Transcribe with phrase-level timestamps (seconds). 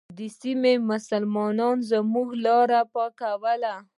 [0.17, 3.73] د سیمې مسلمانانو موږ ته لاره پاکوله.